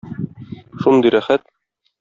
Шундый 0.85 1.15
рәхәт. 1.17 1.47